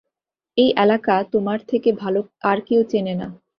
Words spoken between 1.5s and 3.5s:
থেকে ভাল আর কেউ চেনে না।